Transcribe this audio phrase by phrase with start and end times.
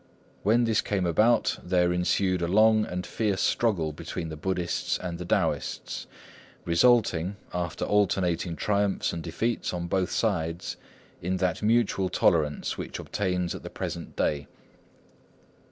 [0.41, 5.19] "When this came about, there ensued a long and fierce struggle between the Buddhists and
[5.19, 6.07] the Taoists,
[6.65, 10.75] resulting, after alternating triumphs and defeats on both sides,
[11.21, 14.47] in that mutual toleration which obtains at the present day.